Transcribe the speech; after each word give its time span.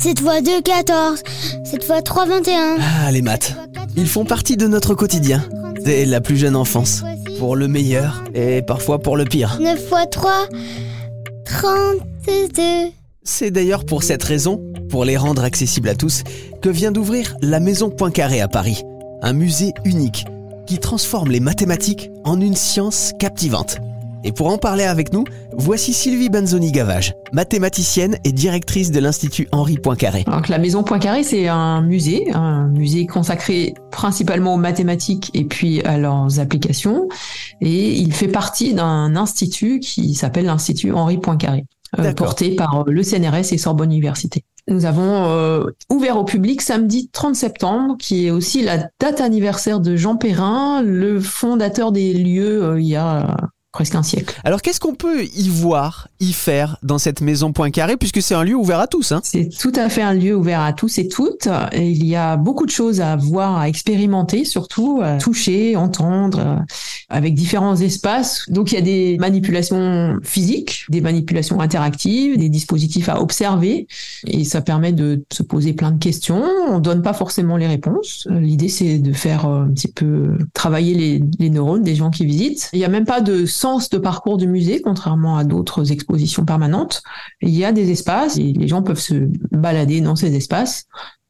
7 0.00 0.20
fois 0.20 0.40
2, 0.40 0.62
14. 0.62 1.22
7 1.64 1.84
fois 1.84 2.00
3, 2.00 2.24
21. 2.24 2.78
Ah, 2.80 3.12
les 3.12 3.20
maths. 3.20 3.54
Ils 3.96 4.08
font 4.08 4.24
partie 4.24 4.56
de 4.56 4.66
notre 4.66 4.94
quotidien, 4.94 5.44
dès 5.84 6.06
la 6.06 6.22
plus 6.22 6.38
jeune 6.38 6.56
enfance. 6.56 7.02
Pour 7.38 7.54
le 7.54 7.68
meilleur 7.68 8.24
et 8.32 8.62
parfois 8.62 8.98
pour 8.98 9.18
le 9.18 9.26
pire. 9.26 9.58
9 9.60 9.88
fois 9.88 10.06
3, 10.06 10.48
32. 11.44 12.62
C'est 13.22 13.50
d'ailleurs 13.50 13.84
pour 13.84 14.02
cette 14.02 14.22
raison, 14.22 14.62
pour 14.88 15.04
les 15.04 15.18
rendre 15.18 15.44
accessibles 15.44 15.90
à 15.90 15.94
tous, 15.94 16.22
que 16.62 16.70
vient 16.70 16.92
d'ouvrir 16.92 17.36
la 17.42 17.60
Maison 17.60 17.90
Poincaré 17.90 18.40
à 18.40 18.48
Paris. 18.48 18.82
Un 19.20 19.34
musée 19.34 19.72
unique 19.84 20.24
qui 20.66 20.78
transforme 20.78 21.30
les 21.30 21.40
mathématiques 21.40 22.10
en 22.24 22.40
une 22.40 22.56
science 22.56 23.12
captivante. 23.18 23.76
Et 24.22 24.32
pour 24.32 24.48
en 24.48 24.58
parler 24.58 24.84
avec 24.84 25.12
nous, 25.12 25.24
voici 25.56 25.94
Sylvie 25.94 26.28
Banzoni-Gavage, 26.28 27.14
mathématicienne 27.32 28.18
et 28.24 28.32
directrice 28.32 28.90
de 28.90 29.00
l'Institut 29.00 29.48
Henri 29.50 29.78
Poincaré. 29.78 30.24
Donc 30.24 30.48
la 30.48 30.58
Maison 30.58 30.82
Poincaré, 30.82 31.22
c'est 31.22 31.48
un 31.48 31.80
musée, 31.80 32.30
un 32.34 32.68
musée 32.68 33.06
consacré 33.06 33.74
principalement 33.90 34.54
aux 34.54 34.58
mathématiques 34.58 35.30
et 35.32 35.44
puis 35.44 35.80
à 35.82 35.96
leurs 35.96 36.38
applications. 36.38 37.08
Et 37.62 37.92
il 37.92 38.12
fait 38.12 38.28
partie 38.28 38.74
d'un 38.74 39.16
institut 39.16 39.80
qui 39.80 40.14
s'appelle 40.14 40.44
l'Institut 40.44 40.92
Henri 40.92 41.16
Poincaré, 41.16 41.64
euh, 41.98 42.12
porté 42.12 42.56
par 42.56 42.84
le 42.86 43.02
CNRS 43.02 43.52
et 43.52 43.58
Sorbonne 43.58 43.90
Université. 43.90 44.44
Nous 44.68 44.84
avons 44.84 45.24
euh, 45.30 45.64
ouvert 45.88 46.18
au 46.18 46.24
public 46.24 46.60
samedi 46.60 47.08
30 47.10 47.34
septembre, 47.34 47.96
qui 47.98 48.26
est 48.26 48.30
aussi 48.30 48.62
la 48.62 48.88
date 49.00 49.20
anniversaire 49.20 49.80
de 49.80 49.96
Jean 49.96 50.16
Perrin, 50.16 50.82
le 50.82 51.20
fondateur 51.20 51.90
des 51.90 52.12
lieux 52.12 52.62
euh, 52.62 52.80
il 52.80 52.86
y 52.86 52.96
a 52.96 53.36
presque 53.72 53.94
un 53.94 54.02
siècle. 54.02 54.40
Alors 54.44 54.62
qu'est-ce 54.62 54.80
qu'on 54.80 54.94
peut 54.94 55.24
y 55.24 55.48
voir, 55.48 56.08
y 56.18 56.32
faire 56.32 56.76
dans 56.82 56.98
cette 56.98 57.20
maison 57.20 57.52
Poincaré, 57.52 57.96
puisque 57.96 58.20
c'est 58.20 58.34
un 58.34 58.42
lieu 58.42 58.54
ouvert 58.56 58.80
à 58.80 58.86
tous 58.86 59.12
hein? 59.12 59.20
C'est 59.22 59.48
tout 59.48 59.72
à 59.76 59.88
fait 59.88 60.02
un 60.02 60.14
lieu 60.14 60.34
ouvert 60.34 60.60
à 60.60 60.72
tous 60.72 60.98
et 60.98 61.08
toutes. 61.08 61.48
Et 61.72 61.90
il 61.90 62.04
y 62.04 62.16
a 62.16 62.36
beaucoup 62.36 62.66
de 62.66 62.70
choses 62.70 63.00
à 63.00 63.16
voir, 63.16 63.56
à 63.58 63.68
expérimenter 63.68 64.44
surtout, 64.44 65.00
à 65.02 65.18
toucher, 65.18 65.76
entendre, 65.76 66.64
avec 67.10 67.34
différents 67.34 67.76
espaces. 67.76 68.48
Donc 68.48 68.72
il 68.72 68.76
y 68.76 68.78
a 68.78 68.82
des 68.82 69.16
manipulations 69.18 70.16
physiques, 70.22 70.86
des 70.88 71.00
manipulations 71.00 71.60
interactives, 71.60 72.38
des 72.38 72.48
dispositifs 72.48 73.08
à 73.08 73.20
observer, 73.20 73.88
et 74.26 74.44
ça 74.44 74.60
permet 74.60 74.92
de 74.92 75.24
se 75.32 75.42
poser 75.42 75.72
plein 75.72 75.90
de 75.90 75.98
questions. 75.98 76.44
On 76.68 76.78
donne 76.78 77.02
pas 77.02 77.12
forcément 77.12 77.56
les 77.56 77.66
réponses. 77.66 78.26
L'idée 78.30 78.68
c'est 78.68 78.98
de 78.98 79.12
faire 79.12 79.44
un 79.44 79.68
petit 79.70 79.88
peu 79.88 80.38
travailler 80.54 80.94
les, 80.94 81.22
les 81.38 81.50
neurones 81.50 81.82
des 81.82 81.96
gens 81.96 82.10
qui 82.10 82.24
visitent. 82.24 82.70
Il 82.72 82.78
n'y 82.78 82.84
a 82.84 82.88
même 82.88 83.04
pas 83.04 83.20
de 83.20 83.44
sens 83.44 83.90
de 83.90 83.98
parcours 83.98 84.38
du 84.38 84.46
musée, 84.46 84.80
contrairement 84.80 85.36
à 85.36 85.44
d'autres 85.44 85.90
expositions 85.92 86.44
permanentes. 86.44 87.02
Il 87.42 87.50
y 87.50 87.64
a 87.64 87.72
des 87.72 87.90
espaces 87.90 88.36
et 88.36 88.52
les 88.52 88.68
gens 88.68 88.82
peuvent 88.82 89.00
se 89.00 89.28
balader 89.50 90.00
dans 90.00 90.16
ces 90.16 90.34
espaces 90.36 90.86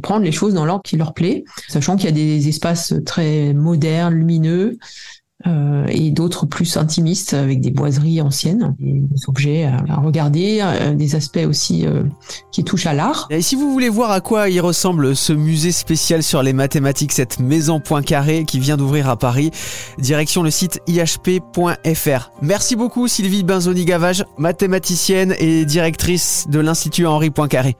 prendre 0.00 0.24
les 0.24 0.32
choses 0.32 0.54
dans 0.54 0.64
l'ordre 0.64 0.82
qui 0.82 0.96
leur 0.96 1.12
plaît, 1.12 1.44
sachant 1.68 1.96
qu'il 1.96 2.06
y 2.06 2.08
a 2.08 2.12
des 2.12 2.48
espaces 2.48 2.94
très 3.04 3.52
modernes, 3.52 4.14
lumineux, 4.14 4.78
euh, 5.46 5.86
et 5.88 6.10
d'autres 6.10 6.46
plus 6.46 6.76
intimistes 6.76 7.34
avec 7.34 7.60
des 7.60 7.70
boiseries 7.70 8.20
anciennes, 8.20 8.74
des 8.78 9.02
objets 9.26 9.64
à, 9.64 9.96
regarder, 9.96 10.60
euh, 10.62 10.94
des 10.94 11.14
aspects 11.14 11.44
aussi 11.46 11.86
euh, 11.86 12.04
qui 12.52 12.64
touchent 12.64 12.86
à 12.86 12.94
l'art. 12.94 13.26
Et 13.30 13.42
si 13.42 13.56
vous 13.56 13.72
voulez 13.72 13.88
voir 13.88 14.10
à 14.10 14.20
quoi 14.20 14.48
il 14.48 14.60
ressemble 14.60 15.16
ce 15.16 15.32
musée 15.32 15.72
spécial 15.72 16.22
sur 16.22 16.42
les 16.42 16.52
mathématiques, 16.52 17.12
cette 17.12 17.40
maison 17.40 17.80
Poincaré 17.80 18.44
qui 18.44 18.60
vient 18.60 18.76
d'ouvrir 18.76 19.08
à 19.08 19.16
Paris, 19.16 19.50
direction 19.98 20.42
le 20.42 20.50
site 20.50 20.80
ihp.fr. 20.86 22.30
Merci 22.40 22.76
beaucoup 22.76 23.08
Sylvie 23.08 23.42
Benzoni-Gavage, 23.42 24.24
mathématicienne 24.38 25.34
et 25.38 25.64
directrice 25.64 26.46
de 26.48 26.60
l'Institut 26.60 27.06
Henri 27.06 27.30
Poincaré. 27.30 27.76